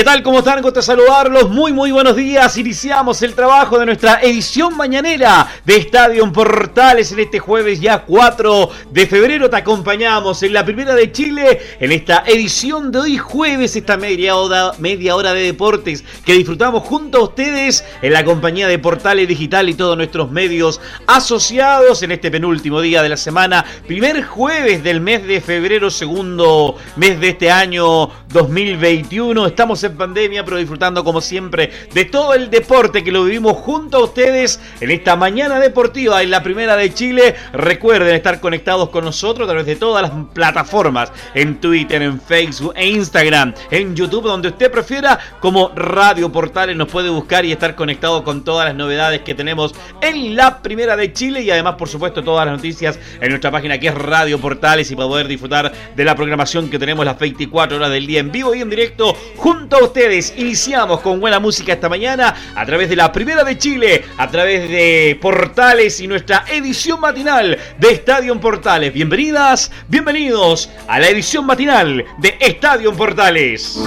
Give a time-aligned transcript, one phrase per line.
[0.00, 0.22] ¿Qué tal?
[0.22, 0.62] ¿Cómo están?
[0.62, 1.50] Gusto saludarlos.
[1.50, 2.56] Muy, muy buenos días.
[2.56, 8.70] Iniciamos el trabajo de nuestra edición mañanera de Estadio Portales en este jueves ya 4
[8.92, 9.50] de febrero.
[9.50, 14.36] Te acompañamos en la primera de Chile en esta edición de hoy jueves, esta media
[14.36, 19.28] hora, media hora de deportes que disfrutamos junto a ustedes en la compañía de Portales
[19.28, 23.66] Digital y todos nuestros medios asociados en este penúltimo día de la semana.
[23.86, 29.46] Primer jueves del mes de febrero, segundo mes de este año 2021.
[29.46, 33.98] Estamos en pandemia, pero disfrutando como siempre de todo el deporte que lo vivimos junto
[33.98, 37.34] a ustedes en esta mañana deportiva en la primera de Chile.
[37.52, 42.72] Recuerden estar conectados con nosotros a través de todas las plataformas, en Twitter, en Facebook
[42.76, 47.74] e Instagram, en YouTube, donde usted prefiera, como Radio Portales nos puede buscar y estar
[47.74, 51.88] conectado con todas las novedades que tenemos en la primera de Chile y además, por
[51.88, 55.72] supuesto, todas las noticias en nuestra página que es Radio Portales y para poder disfrutar
[55.94, 59.14] de la programación que tenemos las 24 horas del día en vivo y en directo
[59.36, 60.34] junto a ustedes.
[60.36, 64.68] Iniciamos con buena música esta mañana a través de la Primera de Chile, a través
[64.68, 68.92] de Portales y nuestra edición matinal de Estadio Portales.
[68.92, 73.78] Bienvenidas, bienvenidos a la edición matinal de Estadio Portales.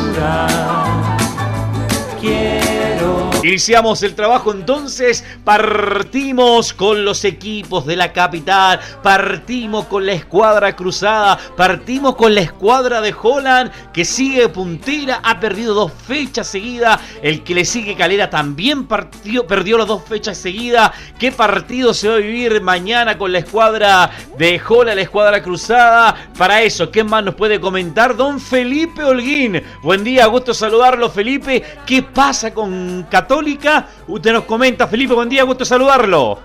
[3.44, 10.78] Iniciamos el trabajo entonces, partimos con los equipos de la capital, partimos con la escuadra
[10.78, 17.02] cruzada, partimos con la escuadra de Holland que sigue puntera, ha perdido dos fechas seguidas,
[17.22, 22.16] el que le sigue Calera también perdió las dos fechas seguidas, ¿qué partido se va
[22.16, 26.16] a vivir mañana con la escuadra de Holland, la escuadra cruzada?
[26.38, 29.62] Para eso, ¿qué más nos puede comentar don Felipe Holguín?
[29.82, 33.88] Buen día, gusto saludarlo Felipe, ¿qué pasa con Católica?
[34.08, 36.38] Usted nos comenta, Felipe, buen día, gusto saludarlo.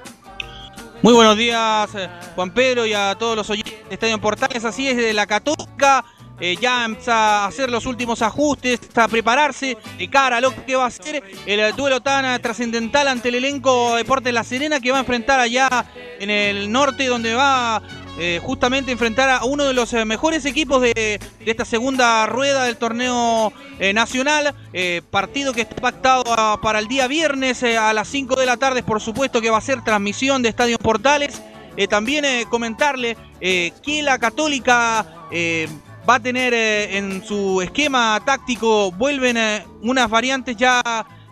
[1.02, 4.64] Muy buenos días, eh, Juan Pedro, y a todos los oyentes de Estadio Portales.
[4.64, 6.02] Así es, de la Católica.
[6.40, 10.76] Eh, ya empieza a hacer los últimos ajustes, a prepararse de cara a lo que
[10.76, 14.96] va a ser el duelo tan trascendental ante el elenco Deportes La Serena que va
[14.96, 15.84] a enfrentar allá
[16.18, 17.82] en el norte donde va
[18.20, 22.76] eh, justamente enfrentar a uno de los eh, mejores equipos de, esta segunda rueda del
[22.76, 24.54] torneo eh, nacional.
[25.10, 28.82] partido que está pactado ah, para el día viernes a las 5 de la tarde,
[28.82, 31.40] por supuesto que va a ser transmisión de Estadio Portales.
[31.88, 35.06] también comentarle que la Católica
[36.08, 39.38] va a tener en su esquema táctico, vuelven
[39.82, 40.82] unas variantes ya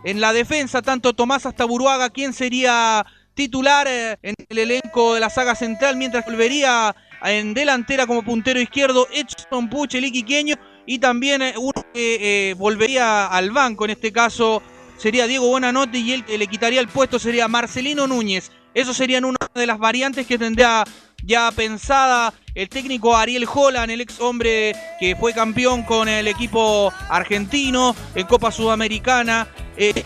[0.04, 3.04] en la defensa, tanto Tomás hasta Buruaga, quien sería
[3.36, 8.58] titular eh, en el elenco de la saga central, mientras volvería en delantera como puntero
[8.60, 13.92] izquierdo Edson Puch, el iquiqueño, y también eh, uno que eh, volvería al banco, en
[13.92, 14.62] este caso
[14.96, 18.50] sería Diego Buenanote, y el que le quitaría el puesto sería Marcelino Núñez.
[18.72, 20.84] Eso serían una de las variantes que tendría
[21.22, 26.92] ya pensada el técnico Ariel Holland, el ex hombre que fue campeón con el equipo
[27.08, 29.48] argentino en Copa Sudamericana.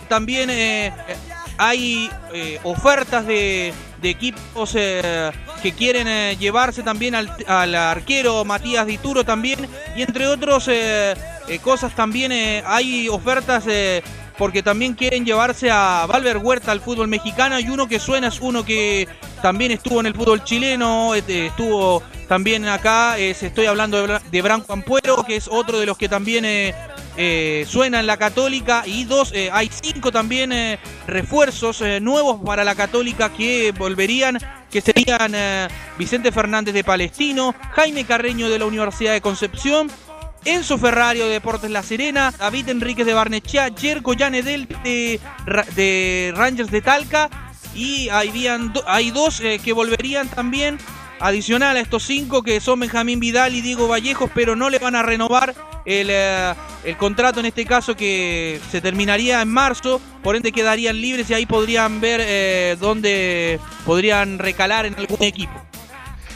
[0.09, 0.51] también
[1.61, 5.31] hay eh, ofertas de, equipos eh,
[5.63, 10.71] que quieren eh, llevarse también al, arquero Matías Dituro también y entre otras
[11.63, 12.33] cosas también
[12.65, 13.65] hay ofertas
[14.39, 18.41] porque también quieren llevarse a Valver Huerta al fútbol mexicano y uno que suena es
[18.41, 19.07] uno que
[19.43, 25.25] también estuvo en el fútbol chileno, estuvo también acá, estoy hablando de, de Branco Ampuero,
[25.25, 26.47] que es otro de los que también
[27.23, 32.65] eh, suena en la Católica y dos, eh, hay cinco también eh, refuerzos nuevos para
[32.65, 34.39] la Católica que volverían,
[34.71, 35.35] que serían
[35.99, 39.91] Vicente Fernández de Palestino, Jaime Carreño de la Universidad de Concepción,
[40.47, 45.21] Enzo Ferrario de Deportes La Serena, David Enríquez de Barnechea, Jerko Yanedel de,
[45.77, 47.29] de Rangers de Talca
[47.75, 50.79] y habían hay dos que volverían también
[51.19, 54.97] adicional a estos cinco que son Benjamín Vidal y Diego Vallejos, pero no le van
[54.97, 55.55] a renovar
[55.85, 56.55] el, eh,
[56.85, 61.35] el, contrato en este caso que se terminaría en marzo, por ende quedarían libres y
[61.35, 65.70] ahí podrían ver eh, dónde podrían recalar en algún equipo.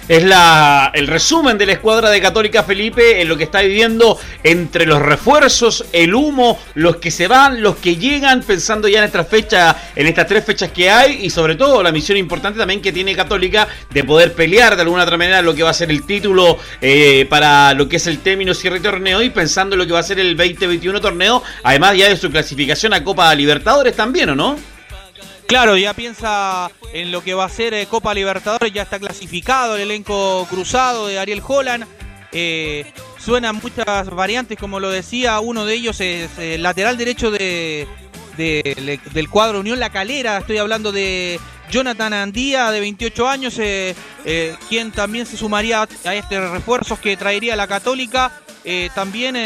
[0.07, 4.19] Es la, el resumen de la escuadra de Católica Felipe en lo que está viviendo
[4.43, 9.05] entre los refuerzos, el humo, los que se van, los que llegan, pensando ya en
[9.07, 12.83] esta fecha, en estas tres fechas que hay y sobre todo la misión importante también
[12.83, 15.91] que tiene Católica de poder pelear de alguna otra manera lo que va a ser
[15.91, 19.87] el título eh, para lo que es el término cierre torneo y pensando en lo
[19.87, 23.97] que va a ser el 2021 torneo, además ya de su clasificación a Copa Libertadores
[23.97, 24.74] también, ¿o no?
[25.47, 29.77] Claro, ya piensa en lo que va a ser eh, Copa Libertadores, ya está clasificado
[29.77, 31.87] el elenco cruzado de Ariel Holland.
[32.33, 37.87] Eh, suenan muchas variantes, como lo decía, uno de ellos es el lateral derecho de,
[38.37, 41.39] del cuadro Unión La Calera, estoy hablando de
[41.71, 43.95] Jonathan Andía, de 28 años, eh,
[44.25, 48.33] eh, quien también se sumaría a estos refuerzos que traería la Católica.
[48.65, 49.37] Eh, también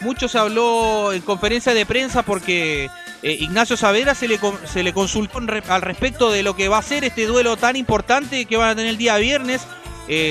[0.00, 2.88] mucho se habló en conferencia de prensa porque
[3.22, 7.04] Ignacio Savera se le, se le consultó al respecto de lo que va a ser
[7.04, 9.62] este duelo tan importante que van a tener el día viernes.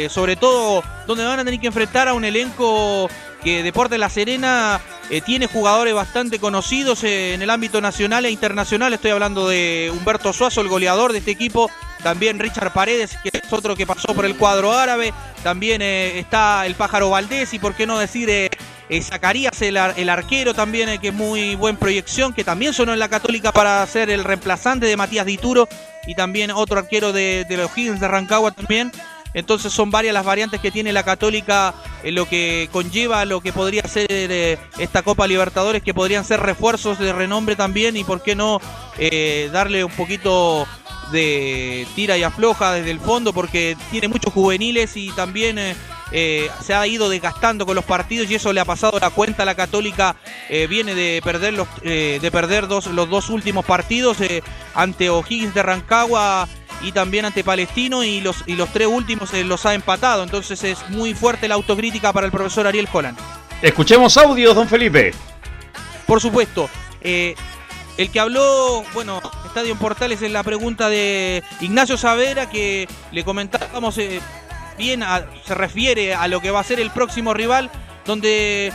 [0.09, 3.09] sobre todo donde van a tener que enfrentar a un elenco
[3.43, 8.31] que Deporte La Serena eh, tiene jugadores bastante conocidos eh, en el ámbito nacional e
[8.31, 8.93] internacional.
[8.93, 11.71] Estoy hablando de Humberto Suazo, el goleador de este equipo.
[12.03, 15.11] También Richard Paredes, que es otro que pasó por el cuadro árabe.
[15.41, 18.29] También eh, está el pájaro Valdés y por qué no decir
[19.01, 23.51] Zacarías, el, arquero también, que es muy buen proyección, que también sonó en la Católica
[23.51, 25.67] para ser el reemplazante de Matías Dituro.
[26.05, 28.91] Y también otro arquero de, de los Higgins de Rancagua también.
[29.33, 31.73] Entonces son varias las variantes que tiene la Católica
[32.03, 36.39] en lo que conlleva lo que podría ser eh, esta Copa Libertadores, que podrían ser
[36.39, 38.59] refuerzos de renombre también y por qué no
[38.97, 40.67] eh, darle un poquito
[41.11, 45.57] de tira y afloja desde el fondo porque tiene muchos juveniles y también
[46.11, 49.43] eh, se ha ido desgastando con los partidos y eso le ha pasado la cuenta
[49.43, 50.15] a la Católica.
[50.69, 54.17] viene de perder los de perder dos, los dos últimos partidos
[54.75, 56.47] ante O'Higgins de Rancagua
[56.81, 60.23] y también ante Palestino y los, y los tres últimos eh, los ha empatado.
[60.23, 63.17] Entonces es muy fuerte la autocrítica para el profesor Ariel Holland.
[63.61, 65.13] Escuchemos audios, don Felipe.
[66.05, 66.69] Por supuesto.
[67.01, 67.35] Eh,
[67.97, 73.23] el que habló, bueno, Estadio en Portales en la pregunta de Ignacio Savera, que le
[73.25, 74.21] comentábamos eh,
[74.77, 75.03] bien,
[75.45, 77.69] se refiere a lo que va a ser el próximo rival,
[78.05, 78.71] donde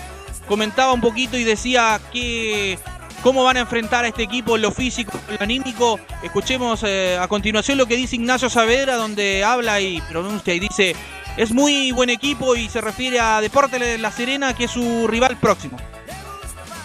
[0.46, 2.78] comentaba un poquito y decía que
[3.24, 5.98] cómo van a enfrentar a este equipo en lo físico, en lo anímico.
[6.22, 10.94] Escuchemos eh, a continuación lo que dice Ignacio Saavedra, donde habla y pronuncia y dice,
[11.38, 15.08] es muy buen equipo y se refiere a Deportes de La Serena, que es su
[15.08, 15.78] rival próximo.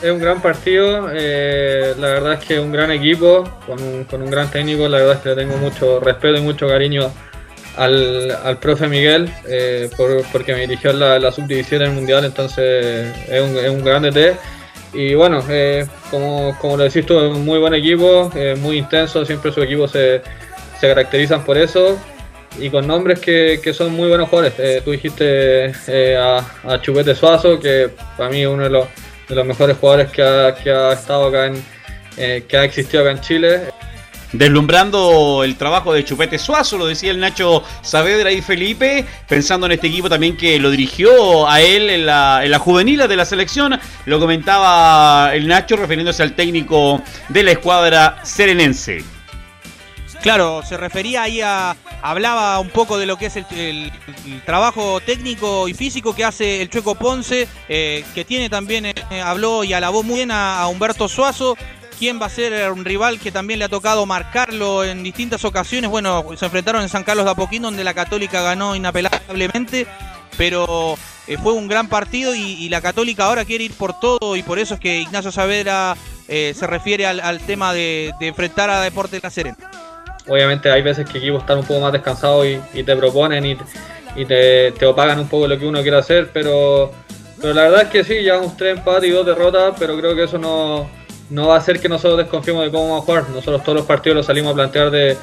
[0.02, 4.32] Es un gran partido, eh, la verdad es que es un gran equipo, con un,
[4.32, 7.12] gran técnico, la verdad es que le tengo mucho respeto y mucho cariño
[7.76, 9.90] al, profe Miguel, eh,
[10.32, 14.40] porque me dirigió la, la sub-17 del Mundial, entonces es un, es un gran DT
[14.94, 18.78] y bueno, eh, como, como lo decís tú, es un muy buen equipo, eh, muy
[18.78, 20.22] intenso, siempre sus equipos se,
[20.80, 22.00] se, caracterizan por eso
[22.58, 24.58] y con nombres que, que son muy buenos jugadores.
[24.58, 25.72] Eh, tú dijiste
[26.18, 28.88] a, a, Chupete Suazo, que para mí es uno de los,
[29.28, 31.64] de los mejores jugadores que ha, que ha estado acá en,
[32.48, 33.62] que ha existido acá en Chile
[34.32, 39.74] deslumbrando el trabajo de Chupete Suazo, lo decía el Nacho Saavedra y Felipe, pensando en
[39.74, 43.26] este equipo también que lo dirigió a él en la, en la juvenil de la
[43.26, 49.04] selección, lo comentaba el Nacho refiriéndose al técnico de la escuadra serenense.
[50.22, 51.76] Claro, se refería ahí a.
[52.02, 53.92] Hablaba un poco de lo que es el,
[54.46, 59.66] trabajo técnico y físico que hace el Chueco Ponce, eh, que tiene también, eh, habló
[59.66, 61.58] y alabó muy bien a Humberto Suazo,
[62.00, 65.90] quién va a ser un rival que también le ha tocado marcarlo en distintas ocasiones.
[65.90, 69.86] Bueno, se enfrentaron en San Carlos de Apoquín, donde la Católica ganó inapelablemente,
[70.38, 70.96] pero
[71.28, 74.60] eh, fue un gran partido y, la Católica ahora quiere ir por todo y por
[74.60, 75.98] eso es que Ignacio Saavedra
[76.30, 79.58] eh, se refiere al, tema de, enfrentar a Deportes Serena.
[80.28, 83.46] Obviamente hay veces que equipos están un poco más descansados y, te proponen
[84.16, 86.94] y, te, te opagan un poco lo que uno quiere hacer, pero,
[87.42, 90.24] pero la verdad es que sí, llevamos tres empates y dos derrotas, pero creo que
[90.24, 90.88] eso no,
[91.30, 93.30] no va a ser que nosotros desconfiemos de cómo vamos a jugar.
[93.30, 95.18] Nosotros todos los partidos los salimos a plantear de,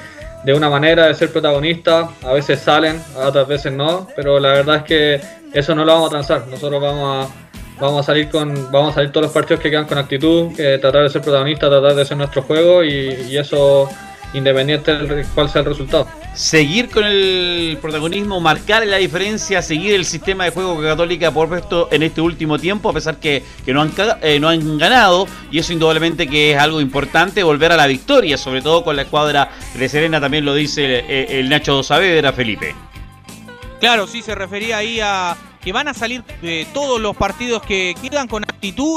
[0.44, 2.08] de una manera, de ser protagonistas.
[2.22, 5.20] A veces salen, a otras veces no, pero la verdad es que
[5.52, 6.46] eso no lo vamos a transar.
[6.48, 9.86] Nosotros vamos a, vamos a salir con, vamos a salir todos los partidos que quedan
[9.86, 13.88] con actitud, tratar de ser protagonistas, tratar de hacer nuestro juego y, y eso
[14.34, 16.06] independiente de cuál sea el resultado.
[16.37, 21.33] Seguir con el protagonismo, marcar la diferencia, seguir el sistema de juego que Católica ha
[21.33, 23.90] puesto en este último tiempo, a pesar que, que no, han,
[24.21, 28.37] eh, no han ganado, y eso indudablemente que es algo importante, volver a la victoria,
[28.37, 32.75] sobre todo con la escuadra de Serena, también lo dice eh, el, Nacho Saavedra, Felipe.
[33.81, 37.95] Claro, sí, se refería ahí a que van a salir eh, todos los partidos que
[38.02, 38.45] quedan con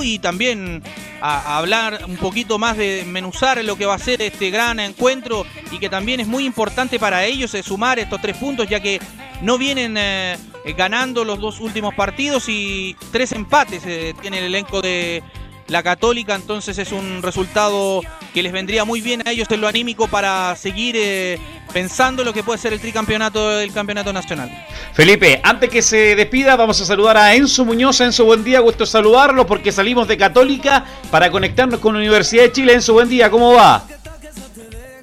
[0.03, 0.83] y también
[1.21, 5.45] a, hablar un poquito más de menuzar lo que va a ser este gran encuentro
[5.71, 8.99] y que también es muy importante para ellos eh, sumar estos tres puntos ya que
[9.41, 10.37] no vienen eh,
[10.77, 13.83] ganando los dos últimos partidos y tres empates
[14.21, 15.23] tiene el elenco de
[15.69, 18.01] la Católica, entonces es un resultado
[18.33, 21.39] que les vendría muy bien a ellos en lo anímico para seguir eh,
[21.73, 24.49] pensando lo que puede ser el tricampeonato del campeonato nacional.
[24.93, 28.01] Felipe, antes que se despida, vamos a saludar a Enzo Muñoz.
[28.01, 32.51] Enzo, buen día, gusto saludarlo porque salimos de Católica para conectarnos con la Universidad de
[32.51, 32.73] Chile.
[32.73, 33.85] Enzo, buen día, ¿cómo va?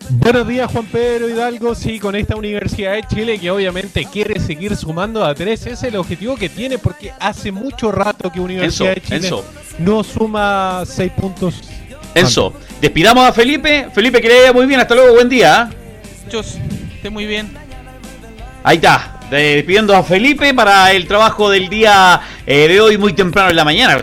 [0.09, 4.77] Buenos días Juan Pedro Hidalgo, sí, con esta Universidad de Chile que obviamente quiere seguir
[4.77, 8.95] sumando a tres, ese es el objetivo que tiene porque hace mucho rato que Universidad
[8.95, 9.31] de Chile
[9.79, 11.61] no suma seis puntos.
[12.15, 15.71] Enzo, despidamos a Felipe, Felipe que le vaya muy bien, hasta luego, buen día.
[16.25, 16.57] Muchos,
[16.95, 17.51] esté muy bien.
[18.63, 23.51] Ahí está, despidiendo a Felipe para el trabajo del día eh, de hoy muy temprano
[23.51, 24.01] en la mañana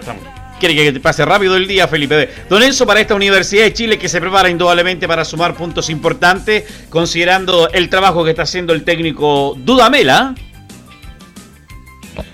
[0.67, 2.29] quiere que pase rápido el día, Felipe.
[2.49, 6.63] Don Enzo, para esta Universidad de Chile que se prepara indudablemente para sumar puntos importantes,
[6.89, 10.35] considerando el trabajo que está haciendo el técnico Dudamela.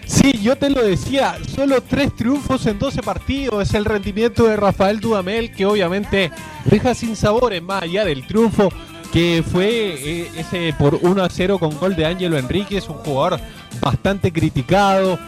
[0.05, 4.57] Sí, yo te lo decía, solo tres triunfos en 12 partidos es el rendimiento de
[4.57, 6.31] Rafael Dudamel, que obviamente
[6.65, 8.69] deja sin sabores más allá del triunfo
[9.11, 13.39] que fue eh, ese por 1 a 0 con gol de Ángelo Enríquez, un jugador
[13.81, 15.19] bastante criticado,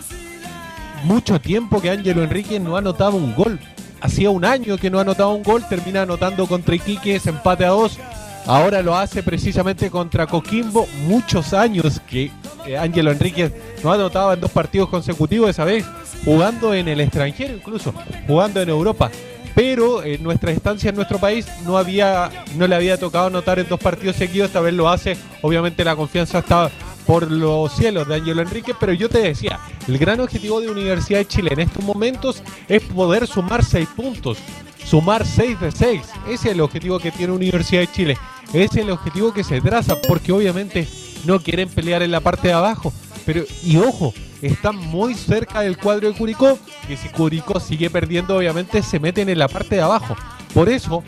[1.04, 3.60] mucho tiempo que Ángelo Enrique no ha anotado un gol.
[4.02, 7.66] Hacía un año que no ha anotado un gol, termina anotando contra Iquique, ese empate
[7.66, 8.00] a dos.
[8.48, 10.88] Ahora lo hace precisamente contra Coquimbo.
[11.08, 12.32] Muchos años que
[12.80, 13.52] Ángelo Enrique
[13.84, 15.86] no ha anotado en dos partidos consecutivos, esa vez
[16.26, 17.94] jugando en el extranjero incluso,
[18.28, 19.12] jugando en Europa.
[19.54, 21.74] Pero en nuestra estancia en nuestro país no
[22.56, 25.18] no le había tocado anotar en dos partidos seguidos, esta vez lo hace.
[25.42, 26.72] Obviamente la confianza está
[27.06, 31.20] por los cielos de Ángelo Enrique, pero yo te decía, el gran objetivo de Universidad
[31.20, 34.38] de Chile en estos momentos es poder sumar seis puntos,
[34.86, 36.02] sumar seis de seis.
[36.26, 38.18] Ese es el objetivo que tiene Universidad de Chile,
[38.50, 40.88] ese es el objetivo que se traza, porque obviamente
[41.26, 42.94] no quieren pelear en la parte de abajo.
[43.26, 48.36] Pero, y ojo, están muy cerca del cuadro de Curicó, que si Curicó sigue perdiendo,
[48.36, 50.16] obviamente se meten en la parte de abajo.
[50.54, 51.04] Por eso,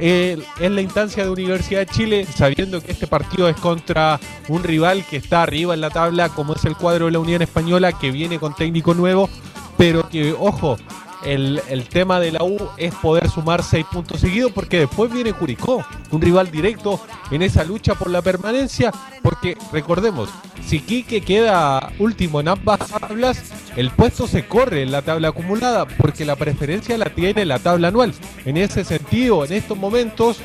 [0.00, 5.04] en la instancia de Universidad de Chile, sabiendo que este partido es contra un rival
[5.04, 8.10] que está arriba en la tabla, como es el cuadro de la Unión Española, que
[8.10, 9.28] viene con técnico nuevo,
[9.76, 10.76] pero que, ojo,
[11.24, 11.60] el,
[11.90, 16.20] tema de la U es poder sumar seis puntos seguidos porque después viene Curicó, un
[16.20, 17.00] rival directo
[17.30, 20.28] en esa lucha por la permanencia, porque recordemos,
[20.66, 23.42] si Quique queda último en ambas tablas,
[23.76, 27.88] el puesto se corre en la tabla acumulada porque la preferencia la tiene la tabla
[27.88, 28.12] anual.
[28.44, 30.38] En ese sentido, en estos momentos,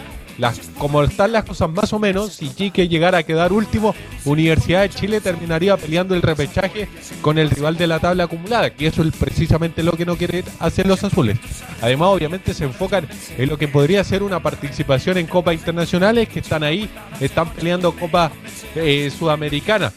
[0.78, 4.90] como están las cosas más o menos, si Quique llegara a quedar último, Universidad de
[4.90, 6.88] Chile terminaría peleando el repechaje
[7.22, 10.44] con el rival de la tabla acumulada, que eso es precisamente lo que no quieren
[10.60, 11.38] hacer los azules.
[11.82, 16.40] Además, obviamente se enfocan en lo que podría ser una participación en Copas Internacionales, que
[16.40, 16.90] están ahí,
[17.20, 18.32] están peleando Copa
[18.76, 19.94] eh, Sudamericana.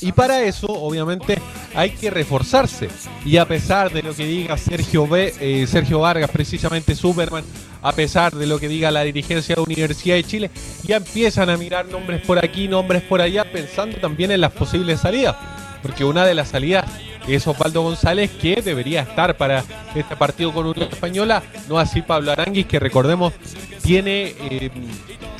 [0.00, 1.38] Y para eso, obviamente,
[1.74, 2.88] hay que reforzarse.
[3.24, 7.44] Y a pesar de lo que diga Sergio, B, eh, Sergio Vargas, precisamente Superman,
[7.82, 10.50] a pesar de lo que diga la dirigencia de la Universidad de Chile,
[10.84, 15.00] ya empiezan a mirar nombres por aquí, nombres por allá, pensando también en las posibles
[15.00, 15.36] salidas.
[15.82, 16.84] Porque una de las salidas
[17.26, 19.64] es Osvaldo González, que debería estar para
[19.94, 23.32] este partido con Unión Española, no así Pablo Aranguis, que recordemos
[23.82, 24.70] tiene eh,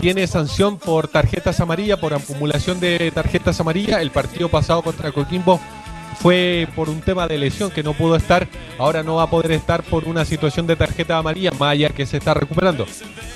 [0.00, 4.00] tiene sanción por tarjetas amarillas, por acumulación de tarjetas amarillas.
[4.00, 5.60] El partido pasado contra Coquimbo
[6.22, 8.46] fue por un tema de lesión que no pudo estar,
[8.78, 12.18] ahora no va a poder estar por una situación de tarjeta amarilla, allá que se
[12.18, 12.86] está recuperando.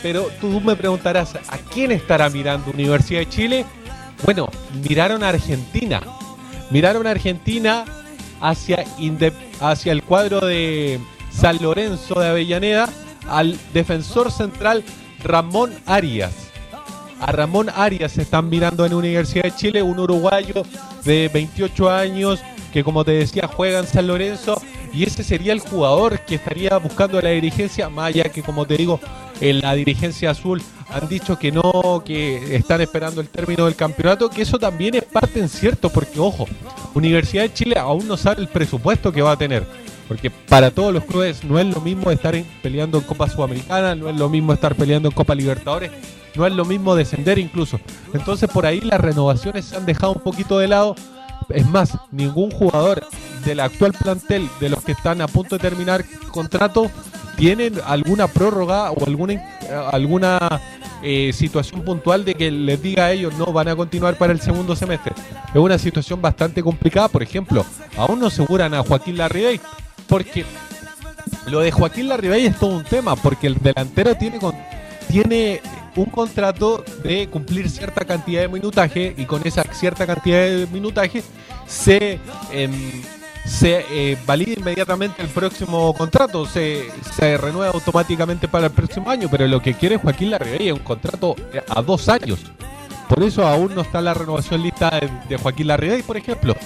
[0.02, 3.64] Pero tú me preguntarás, ¿a quién estará mirando Universidad de Chile?
[4.25, 4.49] Bueno,
[4.88, 6.00] miraron a Argentina.
[6.71, 7.85] Miraron a Argentina
[8.40, 8.85] hacia,
[9.61, 11.00] hacia el cuadro de
[11.33, 12.88] San Lorenzo de Avellaneda,
[13.28, 14.85] al defensor central
[15.25, 16.47] Ramón Arias
[17.21, 20.64] a Ramón Arias se están mirando en Universidad de Chile, un uruguayo
[21.05, 22.40] de 28 años
[22.76, 24.61] que como te decía juega en San Lorenzo
[24.92, 28.76] y ese sería el jugador que estaría buscando la dirigencia, más allá que como te
[28.76, 29.00] digo,
[29.40, 34.28] en la dirigencia azul han dicho que no, que están esperando el término del campeonato,
[34.28, 36.45] que eso también es parte en cierto, porque ojo,
[36.92, 39.64] Universidad de Chile aún no sabe el presupuesto que va a tener.
[40.06, 44.11] Porque para todos los clubes no es lo mismo estar peleando en Copa Sudamericana, no
[44.11, 45.92] es lo mismo estar peleando en Copa Libertadores,
[46.35, 47.80] no es lo mismo descender incluso.
[48.12, 50.95] Entonces por ahí las renovaciones se han dejado un poquito de lado.
[51.49, 53.07] Es más, ningún jugador
[53.45, 56.90] del actual plantel, de los que están a punto de terminar contrato,
[57.37, 59.35] tienen alguna prórroga o alguna,
[59.93, 60.61] alguna
[61.02, 64.40] eh, situación puntual de que les diga a ellos no van a continuar para el
[64.40, 65.12] segundo semestre.
[65.49, 67.09] Es una situación bastante complicada.
[67.09, 67.64] Por ejemplo,
[67.97, 69.61] aún no aseguran a Joaquín Larribey
[70.09, 70.45] porque
[71.47, 74.38] lo de Joaquín Larribey es todo un tema, porque el delantero tiene,
[75.09, 75.61] tiene
[75.97, 81.23] un contrato de cumplir cierta cantidad de minutaje y con esa cierta cantidad de minutaje
[81.67, 82.21] se,
[82.53, 83.03] em,
[83.45, 86.85] se eh, valida inmediatamente el próximo contrato, se,
[87.17, 90.81] se, renueva automáticamente para el próximo año, pero lo que quiere Joaquín Larribey es un
[90.81, 91.35] contrato
[91.69, 92.41] a dos años.
[93.09, 96.57] Por eso aún no está la renovación lista de, Joaquín Larribey, por ejemplo.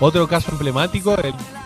[0.00, 1.14] Otro caso emblemático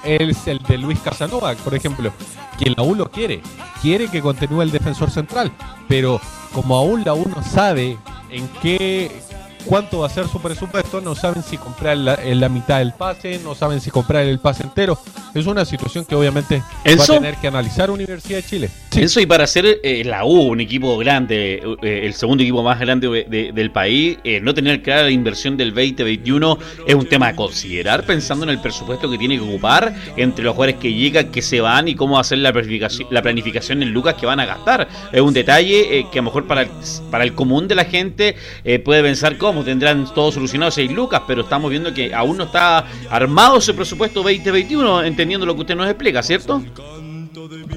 [0.03, 2.12] es el de Luis Casanova, por ejemplo,
[2.59, 3.41] quien la U lo quiere,
[3.81, 5.53] quiere que continúe el defensor central,
[5.88, 6.21] pero
[6.53, 7.97] como aún la U no sabe
[8.31, 9.23] en qué
[9.64, 12.92] cuánto va a ser su presupuesto, no saben si comprar la, en la mitad del
[12.92, 14.99] pase, no saben si comprar el pase entero.
[15.35, 18.71] Es una situación que obviamente va a tener que analizar Universidad de Chile.
[18.97, 22.78] Eso y para ser eh, la U, un equipo grande, eh, el segundo equipo más
[22.78, 27.37] grande del país, eh, no tener clara la inversión del 2021 es un tema a
[27.37, 31.42] considerar pensando en el presupuesto que tiene que ocupar entre los jugadores que llegan, que
[31.42, 34.87] se van y cómo hacer la planificación, la planificación en lucas que van a gastar.
[35.11, 36.68] Es un detalle que a lo mejor para el,
[37.11, 38.37] para el común de la gente
[38.85, 42.87] puede pensar cómo tendrán todo solucionado 6 lucas, pero estamos viendo que aún no está
[43.11, 46.62] armado ese presupuesto 2021, entendiendo lo que usted nos explica, ¿cierto?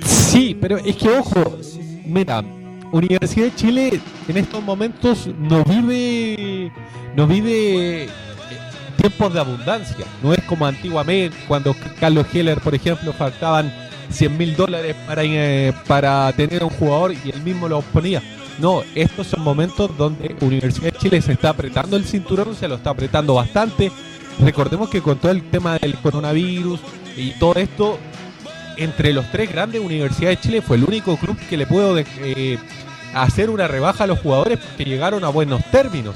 [0.06, 1.58] Sí, pero es que ojo,
[2.06, 2.44] mira,
[2.92, 6.72] Universidad de Chile en estos momentos no vive,
[7.16, 8.10] no vive eh,
[8.98, 10.06] tiempos de abundancia.
[10.24, 13.74] No es como antiguamente, cuando Carlos Heller, por ejemplo, faltaban
[14.10, 18.22] 100 mil dólares para, eh, para tener un jugador y él mismo lo ponía.
[18.60, 22.76] No, estos son momentos donde Universidad de Chile se está apretando el cinturón, se lo
[22.76, 23.92] está apretando bastante.
[24.40, 26.80] Recordemos que con todo el tema del coronavirus
[27.16, 27.98] y todo esto,
[28.78, 32.58] entre los tres grandes universidades de Chile fue el único club que le pudo eh,
[33.14, 36.16] hacer una rebaja a los jugadores porque llegaron a buenos términos.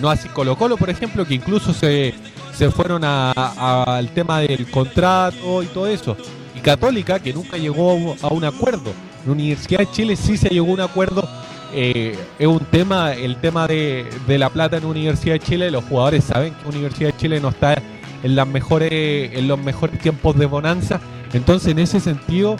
[0.00, 2.14] No así Colo Colo, por ejemplo, que incluso se,
[2.56, 6.16] se fueron al tema del contrato y todo eso.
[6.54, 8.92] Y Católica, que nunca llegó a un acuerdo.
[9.26, 11.28] La Universidad de Chile sí se llegó a un acuerdo.
[11.76, 15.70] Eh, es un tema, el tema de, la plata en Universidad de Chile.
[15.70, 17.74] Los jugadores saben que Universidad de Chile no está
[18.22, 21.00] en las mejores, en los mejores tiempos de bonanza
[21.34, 22.56] entonces, en ese sentido,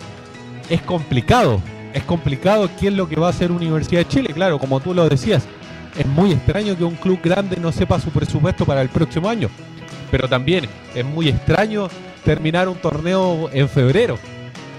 [0.69, 1.61] es complicado.
[1.95, 4.35] Es complicado qué es lo que va a hacer Universidad de Chile.
[4.35, 5.45] Claro, como tú lo decías,
[5.97, 9.49] es muy extraño que un club grande no sepa su presupuesto para el próximo año.
[10.11, 11.89] Pero también es muy extraño
[12.25, 14.19] terminar un torneo en febrero.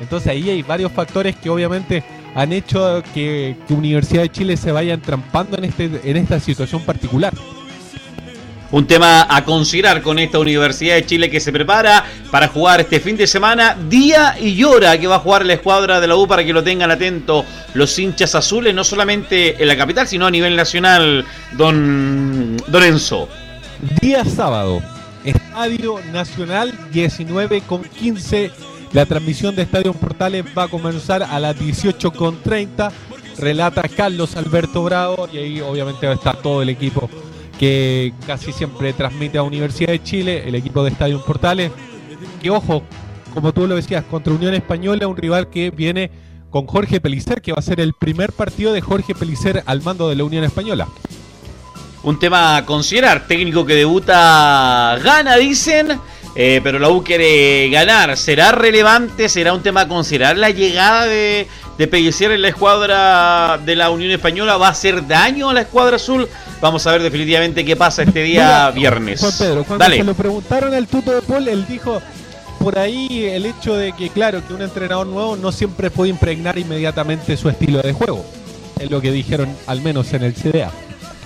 [0.02, 2.04] Entonces ahí hay varios factores que obviamente
[2.36, 6.82] han hecho que, que Universidad de Chile se vaya entrampando en, este, en esta situación
[6.82, 7.34] particular.
[8.72, 13.00] Un tema a considerar con esta Universidad de Chile que se prepara para jugar este
[13.00, 16.28] fin de semana, día y hora que va a jugar la escuadra de la U
[16.28, 20.32] para que lo tengan atento los hinchas azules, no solamente en la capital, sino a
[20.32, 23.30] nivel nacional, don, don Enzo.
[24.02, 24.82] Día sábado,
[25.24, 28.75] Estadio Nacional 19 con 15.
[28.94, 32.92] La transmisión de Estadio Portales va a comenzar a las 18 con 30.
[33.38, 37.10] Relata Carlos Alberto Bravo y ahí obviamente va a estar todo el equipo
[37.60, 41.72] que casi siempre transmite a Universidad de Chile, el equipo de Estadio Portales,
[42.42, 42.84] que ojo,
[43.34, 46.12] como tú lo decías, contra Unión Española, un rival que viene
[46.50, 50.10] con Jorge Pelicer, que va a ser el primer partido de Jorge Pelicer al mando
[50.10, 50.88] de la Unión Española.
[52.04, 56.00] Un tema a considerar, técnico que debuta gana, dicen,
[56.36, 58.18] eh, pero la U quiere ganar.
[58.18, 59.30] ¿Será relevante?
[59.30, 63.90] ¿Será un tema a considerar la llegada de, de Pellicer en la escuadra de la
[63.90, 64.58] Unión Española?
[64.58, 66.28] ¿Va a hacer daño a la escuadra azul?
[66.62, 69.22] Vamos a ver definitivamente qué pasa este día viernes.
[69.22, 72.02] Juan Pedro, cuando se lo preguntaron al tuto de Paul, él dijo
[72.60, 76.58] por ahí el hecho de que, claro, que un entrenador nuevo no siempre puede impregnar
[76.58, 78.26] inmediatamente su estilo de juego.
[78.80, 80.72] Es lo que dijeron, al menos en el CDA.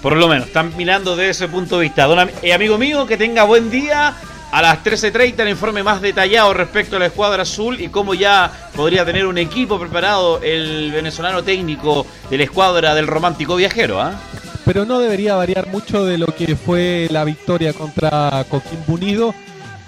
[0.02, 2.06] Por lo menos, están mirando desde ese punto de vista.
[2.06, 4.16] Don, eh, amigo mío, que tenga buen día.
[4.52, 8.52] A las 13.30 el informe más detallado respecto a la escuadra azul y cómo ya
[8.76, 14.02] podría tener un equipo preparado el venezolano técnico de la escuadra del romántico viajero.
[14.02, 14.14] ¿ah?
[14.66, 19.36] Pero no debería variar mucho de lo que fue la victoria contra Coquimbo Unido.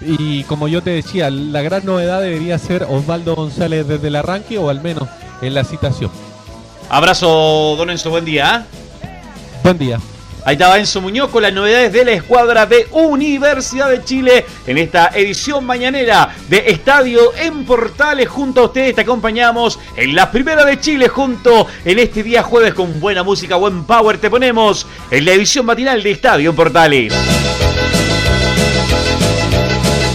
[0.00, 4.58] Y como yo te decía, la gran novedad debería ser Osvaldo González desde el arranque
[4.58, 5.08] o al menos
[5.40, 6.10] en la citación.
[6.88, 8.54] Abrazo, don Enzo, buen día.
[8.54, 8.66] ¿ah?
[9.64, 9.98] Buen día.
[10.44, 14.76] Ahí estaba Enzo Muñoz con las novedades de la escuadra de Universidad de Chile en
[14.76, 18.28] esta edición mañanera de Estadio en Portales.
[18.28, 22.74] Junto a ustedes te acompañamos en la primera de Chile junto en este día jueves
[22.74, 24.18] con buena música, buen power.
[24.18, 27.41] Te ponemos en la edición matinal de Estadio en Portales.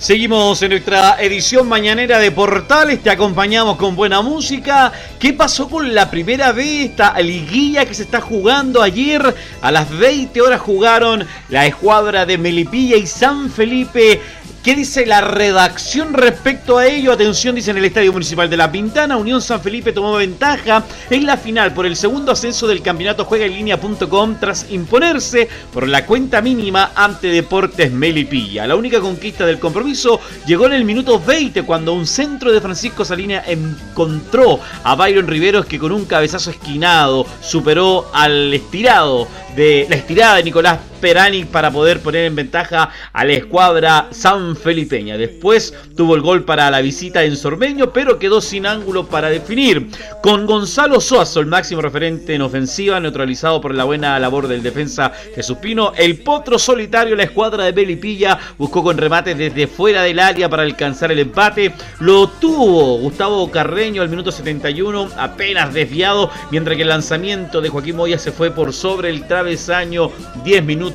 [0.08, 4.94] Seguimos en nuestra edición mañanera de Portales, te acompañamos con buena música.
[5.20, 6.92] ¿Qué pasó con la primera vez?
[6.92, 9.36] Esta liguilla que se está jugando ayer.
[9.60, 14.22] A las 20 horas jugaron la escuadra de Melipilla y San Felipe
[14.68, 17.14] ¿Qué dice la redacción respecto a ello?
[17.14, 21.26] Atención, dice en el Estadio Municipal de La Pintana, Unión San Felipe tomó ventaja en
[21.26, 26.06] la final por el segundo ascenso del campeonato juega en línea.com tras imponerse por la
[26.06, 28.68] cuenta mínima ante Deportes Melipilla.
[28.68, 33.06] La única conquista del compromiso llegó en el minuto 20 cuando un centro de Francisco
[33.06, 39.96] Salina encontró a Byron Riveros que con un cabezazo esquinado superó al estirado de la
[39.96, 45.18] estirada de Nicolás Perani para poder poner en ventaja a la escuadra San Felipeña.
[45.18, 49.88] Después tuvo el gol para la visita en Sormeño, pero quedó sin ángulo para definir.
[50.22, 55.12] Con Gonzalo Soazo, el máximo referente en ofensiva, neutralizado por la buena labor del defensa
[55.36, 60.20] Jesús Pino, el potro solitario, la escuadra de Belipilla, buscó con remate desde fuera del
[60.20, 61.74] área para alcanzar el empate.
[62.00, 67.96] Lo tuvo Gustavo Carreño al minuto 71, apenas desviado, mientras que el lanzamiento de Joaquín
[67.96, 70.12] Moya se fue por sobre el travesaño
[70.44, 70.87] 10 minutos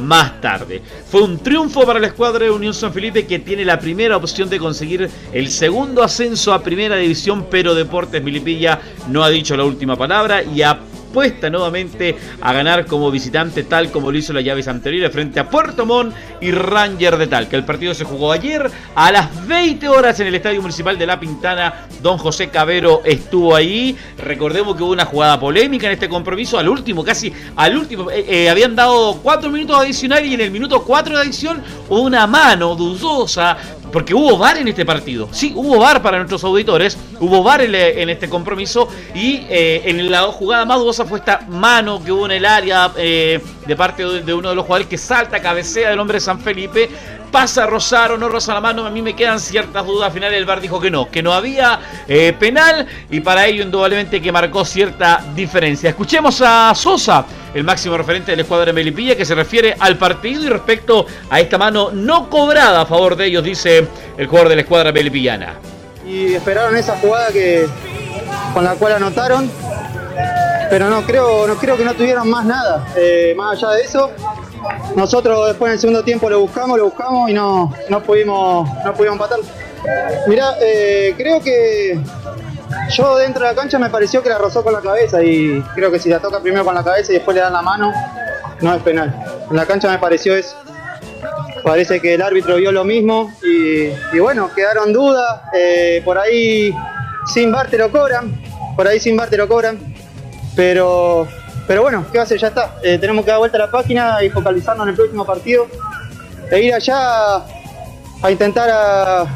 [0.00, 0.82] más tarde.
[1.10, 4.48] Fue un triunfo para la escuadra de Unión San Felipe que tiene la primera opción
[4.48, 9.64] de conseguir el segundo ascenso a primera división, pero Deportes Milipilla no ha dicho la
[9.64, 10.78] última palabra y ha
[11.12, 15.48] puesta nuevamente a ganar como visitante, tal como lo hizo las llaves anteriores frente a
[15.48, 17.56] Puerto Montt y Ranger de Talca.
[17.56, 21.20] El partido se jugó ayer a las 20 horas en el Estadio Municipal de La
[21.20, 21.86] Pintana.
[22.02, 23.96] Don José Cabero estuvo ahí.
[24.18, 26.58] Recordemos que hubo una jugada polémica en este compromiso.
[26.58, 30.50] Al último, casi al último, eh, eh, habían dado 4 minutos adicionales y en el
[30.50, 33.56] minuto 4 de adición una mano dudosa
[33.92, 35.28] porque hubo VAR en este partido.
[35.30, 40.22] Sí, hubo VAR para nuestros auditores, hubo VAR en, este compromiso y eh, en la
[40.22, 44.34] jugada más dudosa fue esta mano que hubo en el área eh, de parte de,
[44.34, 46.88] uno de los jugadores que salta, cabecea del hombre de San Felipe.
[47.32, 50.08] Pasa a rozar o no rosa la mano, a mí me quedan ciertas dudas.
[50.08, 53.62] Al final el VAR dijo que no, que no había eh, penal y para ello
[53.62, 55.88] indudablemente que marcó cierta diferencia.
[55.88, 59.96] Escuchemos a Sosa el máximo referente de la escuadra de Melipilla, que se refiere al
[59.96, 64.50] partido y respecto a esta mano no cobrada a favor de ellos, dice el jugador
[64.50, 65.54] de la escuadra melipillana.
[66.06, 67.66] Y esperaron esa jugada que
[68.52, 69.50] con la cual anotaron,
[70.68, 72.86] pero no creo, no creo que no tuvieran más nada.
[72.96, 74.10] Eh, más allá de eso,
[74.96, 78.94] nosotros después en el segundo tiempo lo buscamos, lo buscamos y no, no pudimos, no
[78.94, 79.38] pudimos empatar.
[80.26, 81.98] Mirá, eh, creo que
[82.90, 85.90] yo dentro de la cancha me pareció que la rozó con la cabeza y creo
[85.90, 87.92] que si la toca primero con la cabeza y después le dan la mano,
[88.60, 89.14] no es penal.
[89.50, 90.56] En la cancha me pareció eso.
[91.64, 95.42] Parece que el árbitro vio lo mismo y, bueno, quedaron dudas.
[95.54, 96.74] Eh, por ahí
[97.32, 98.32] sin bar te lo cobran,
[98.76, 99.78] por ahí sin bar te lo cobran.
[100.56, 101.28] Pero,
[101.66, 102.38] pero bueno, ¿qué va a hacer?
[102.38, 102.76] Ya está.
[102.82, 105.66] Eh, tenemos que dar vuelta a la página y focalizarnos en el próximo partido.
[106.50, 107.36] E ir allá
[108.22, 109.26] a intentar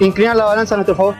[0.00, 1.14] inclinar la balanza a nuestro favor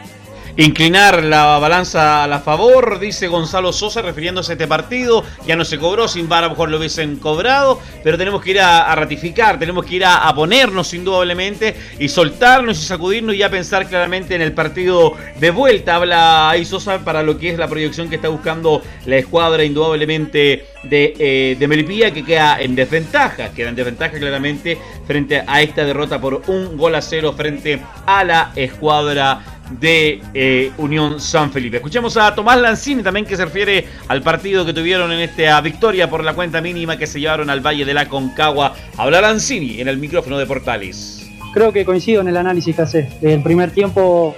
[0.64, 5.24] inclinar la balanza a la favor, dice Gonzalo Sosa, refiriéndose a este partido.
[5.46, 8.50] Ya no se cobró, sin VAR a lo mejor lo hubiesen cobrado, pero tenemos que
[8.50, 13.50] ir a, ratificar, tenemos que ir a, ponernos indudablemente y soltarnos y sacudirnos y ya
[13.50, 15.94] pensar claramente en el partido de vuelta.
[15.94, 20.66] Habla ahí Sosa para lo que es la proyección que está buscando la escuadra indudablemente
[20.82, 25.84] de, eh, de Melipilla, que queda en desventaja, queda en desventaja claramente frente a esta
[25.84, 31.76] derrota por un gol a cero frente a la escuadra de eh, Unión San Felipe.
[31.76, 36.08] Escuchemos a Tomás Lanzini también que se refiere al partido que tuvieron en esta victoria
[36.08, 38.74] por la cuenta mínima que se llevaron al Valle de la Concagua.
[38.96, 41.28] Habla Lanzini en el micrófono de Portales.
[41.52, 43.02] Creo que coincido en el análisis que hace.
[43.20, 44.34] Desde el primer tiempo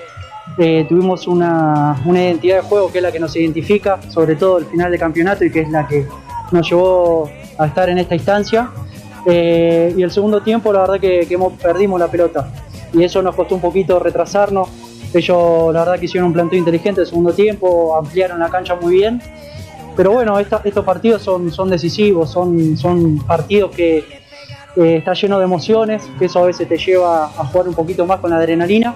[0.58, 4.66] eh, tuvimos una, identidad de juego que es la que nos identifica, sobre todo el
[4.66, 6.06] final de campeonato y que es la que
[6.50, 8.70] nos llevó a estar en esta instancia.
[9.26, 12.50] Eh, y el segundo tiempo la verdad que, que hemos, perdimos la pelota
[12.92, 14.68] y eso nos costó un poquito retrasarnos
[15.14, 18.94] ellos, la verdad, que hicieron un planteo inteligente el segundo tiempo, ampliaron la cancha muy
[18.94, 19.20] bien.
[19.96, 23.98] Pero bueno, estos partidos son, son decisivos, son, son partidos que
[24.76, 28.06] eh, está lleno de emociones, que eso a veces te lleva a jugar un poquito
[28.06, 28.94] más con la adrenalina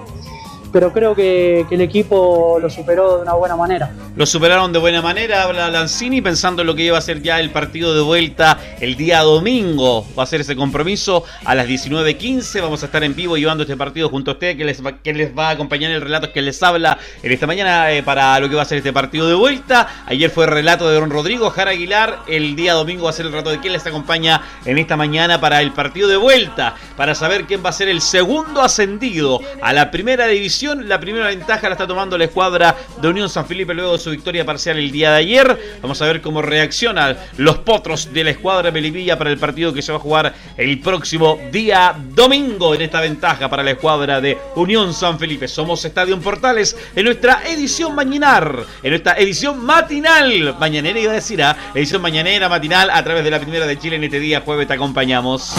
[0.75, 3.93] pero creo que, el equipo lo superó de una buena manera.
[4.17, 7.39] Lo superaron de buena manera, habla Lanzini, pensando en lo que iba a ser ya
[7.39, 10.05] el partido de vuelta el día domingo.
[10.19, 12.61] Va a ser ese compromiso a las 19.15.
[12.61, 15.37] Vamos a estar en vivo llevando este partido junto a usted, que les que les
[15.37, 18.55] va a acompañar el relato que les habla en esta mañana eh, para lo que
[18.55, 20.03] va a ser este partido de vuelta.
[20.07, 22.19] Ayer fue el relato de Don Rodrigo Jara Aguilar.
[22.27, 25.39] El día domingo va a ser el relato de quien les acompaña en esta mañana
[25.39, 29.71] para el partido de vuelta, para saber quién va a ser el segundo ascendido a
[29.71, 33.73] la primera división la primera ventaja la está tomando la escuadra de Unión San Felipe
[33.73, 35.77] luego de su victoria parcial el día de ayer.
[35.81, 39.83] Vamos a ver cómo reaccionan los potros de la escuadra Melipilla para el partido que
[39.83, 44.37] se va a jugar el próximo día domingo en esta ventaja para la escuadra de
[44.55, 45.47] Unión San Felipe.
[45.47, 50.55] Somos Estadio Portales en nuestra edición mañanar, en nuestra edición matinal.
[50.59, 51.55] Mañanera iba a decir, ¿ah?
[51.75, 54.73] edición mañanera, matinal a través de la primera de Chile en este día jueves te
[54.73, 55.53] acompañamos.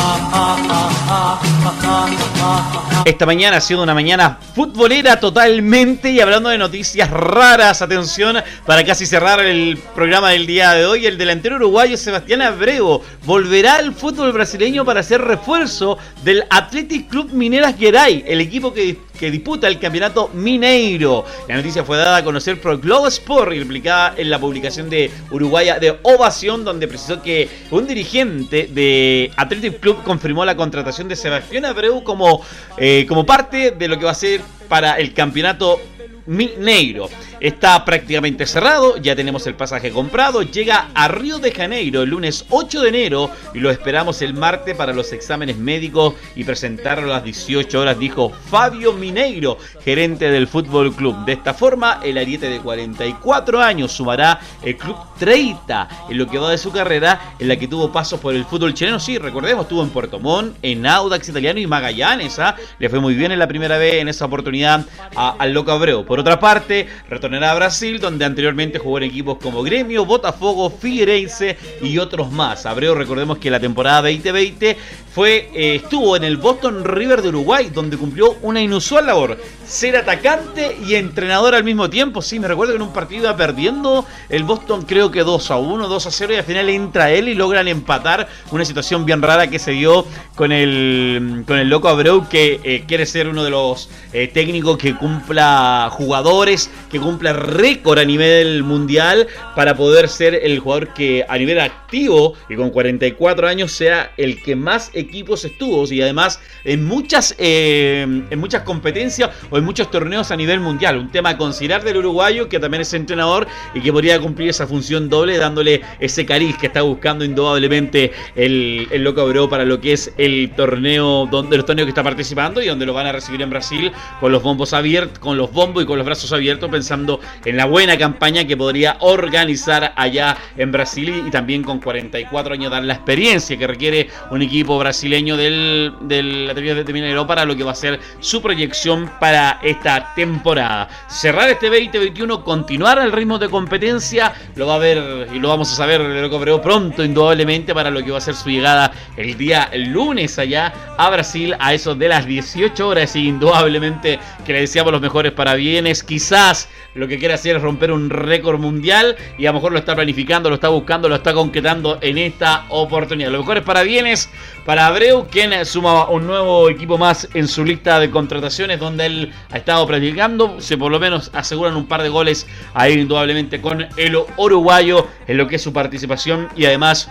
[3.05, 8.83] Esta mañana ha sido una mañana futbolera totalmente y hablando de noticias raras, atención, para
[8.83, 13.95] casi cerrar el programa del día de hoy, el delantero uruguayo Sebastián Abrego volverá al
[13.95, 19.67] fútbol brasileño para hacer refuerzo del Athletic Club Mineras Geray, el equipo que que disputa
[19.69, 21.25] el campeonato Mineiro.
[21.49, 25.11] La noticia fue dada a conocer por Globo Sport y replicada en la publicación de
[25.31, 31.17] Uruguaya de Ovación, donde precisó que un dirigente de Athletic Club confirmó la contratación de
[31.17, 32.43] Sebastián Abreu como,
[32.77, 35.81] eh, como parte de lo que va a ser para el campeonato
[36.27, 37.09] Mineiro.
[37.41, 42.47] Está prácticamente cerrado, ya tenemos el pasaje comprado, llega a Río de Janeiro el lunes
[42.49, 47.17] 8 de enero y lo esperamos el martes para los exámenes médicos y presentarlo a
[47.17, 51.27] las 18 horas, dijo Fabio Mineiro, gerente del Fútbol Club.
[51.27, 56.39] De esta forma, el ariete de 44 años sumará el club 30 en lo que
[56.39, 58.99] va de su carrera, en la que tuvo pasos por el fútbol chileno.
[58.99, 62.39] Sí, recordemos, estuvo en Puerto Montt, en Audax Italiano y Magallanes.
[62.39, 62.57] ¿ah?
[62.79, 66.05] Le fue muy bien en la primera vez en esa oportunidad al Loco Abreu.
[66.05, 66.89] Por otra parte,
[67.27, 72.67] retornará a Brasil, donde anteriormente jugó en equipos como Gremio, Botafogo, Figueirense y otros más.
[72.67, 74.77] Abreu, recordemos que la temporada 2020
[75.17, 79.97] fue, eh, estuvo en el Boston River de Uruguay, donde cumplió una inusual labor, ser
[79.97, 82.21] atacante y entrenador al mismo tiempo.
[82.21, 85.57] Sí, me recuerdo que en un partido iba perdiendo el Boston, creo que 2 a
[85.57, 88.29] 1, 2 a 0, y al final entra él y logran empatar.
[88.51, 92.85] Una situación bien rara que se dio con el, con el loco Abreu, que eh,
[92.87, 98.63] quiere ser uno de los eh, técnicos que cumpla jugadores, que cumpla récord a nivel
[98.63, 104.13] mundial, para poder ser el jugador que a nivel activo y con 44 años sea
[104.17, 109.65] el que más equipos estuvo y además en muchas, eh, en muchas competencias o en
[109.65, 110.97] muchos torneos a nivel mundial.
[110.97, 114.67] Un tema a considerar del uruguayo que también es entrenador y que podría cumplir esa
[114.67, 119.81] función doble dándole ese cariz que está buscando indudablemente el, el Loco Abreu para lo
[119.81, 123.13] que es el torneo donde los torneos que está participando y donde lo van a
[123.13, 126.71] recibir en Brasil con los bombos abiertos, con los bombos y con los brazos abiertos
[126.71, 127.06] pensando
[127.45, 132.71] en la buena campaña que podría organizar allá en Brasil y también con 44 años
[132.71, 137.65] dar la experiencia que requiere un equipo brasileño del, del de Minero para lo que
[137.65, 140.89] va a ser su proyección para esta temporada.
[141.09, 145.73] Cerrar este 2021, continuar al ritmo de competencia, lo va a ver y lo vamos
[145.73, 149.37] a saber lo que pronto, indudablemente, para lo que va a ser su llegada el
[149.37, 153.17] día lunes allá a Brasil a eso de las 18 horas.
[153.17, 156.03] Y indudablemente que le deseamos los mejores parabienes.
[156.03, 159.79] Quizás lo que quiere hacer es romper un récord mundial y a lo mejor lo
[159.79, 163.31] está planificando, lo está buscando, lo está concretando en esta oportunidad.
[163.31, 164.31] Los mejores parabienes
[164.65, 169.33] para Abreu, quien suma un nuevo equipo más en su lista de contrataciones, donde él
[169.51, 170.61] ha estado practicando.
[170.61, 175.37] Se por lo menos aseguran un par de goles ahí, indudablemente, con el uruguayo en
[175.37, 177.11] lo que es su participación y además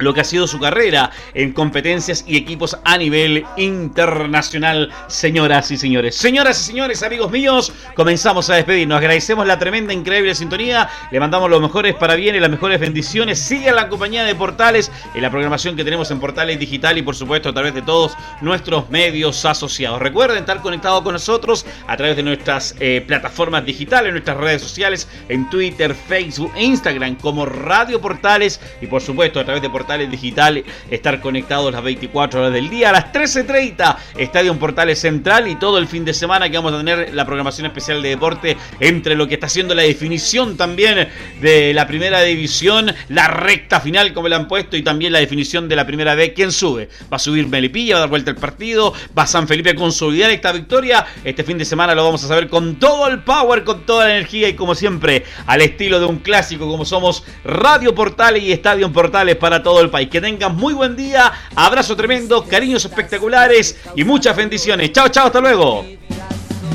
[0.00, 5.76] lo que ha sido su carrera en competencias y equipos a nivel internacional, señoras y
[5.76, 6.16] señores.
[6.16, 8.98] Señoras y señores, amigos míos, comenzamos a despedirnos.
[8.98, 10.88] Agradecemos la tremenda, increíble sintonía.
[11.10, 13.38] Le mandamos los mejores para bien las mejores bendiciones.
[13.38, 17.14] Sigue la compañía de Portales en la programación que tenemos en Portales Digital y por
[17.14, 20.00] supuesto a través de todos nuestros medios asociados.
[20.00, 25.08] Recuerden estar conectados con nosotros a través de nuestras eh, plataformas digitales, nuestras redes sociales,
[25.28, 29.89] en Twitter, Facebook e Instagram como Radio Portales y por supuesto a través de Portales
[29.90, 32.90] Portales Digital, estar conectados las 24 horas del día.
[32.90, 36.78] A las 13.30, Estadio Portales Central y todo el fin de semana que vamos a
[36.78, 41.08] tener la programación especial de deporte entre lo que está haciendo la definición también
[41.40, 45.68] de la primera división, la recta final como le han puesto y también la definición
[45.68, 46.34] de la primera vez.
[46.36, 46.88] ¿Quién sube?
[47.12, 50.30] Va a subir Melipilla, va a dar vuelta el partido, va San Felipe a consolidar
[50.30, 51.04] esta victoria.
[51.24, 54.12] Este fin de semana lo vamos a saber con todo el power, con toda la
[54.12, 58.92] energía y como siempre al estilo de un clásico como somos Radio Portales y Estadio
[58.92, 60.08] Portales para todo el país.
[60.10, 64.92] Que tengan muy buen día, abrazo tremendo, cariños espectaculares y muchas bendiciones.
[64.92, 65.84] Chao, chao, hasta luego.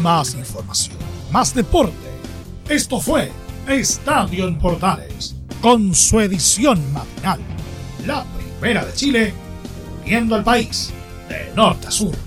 [0.01, 0.97] Más información,
[1.31, 1.93] más deporte.
[2.67, 3.31] Esto fue
[3.67, 7.39] Estadio en Portales, con su edición matinal.
[8.05, 8.25] La
[8.59, 9.33] primera de Chile,
[10.03, 10.91] viendo al país
[11.29, 12.24] de norte a sur.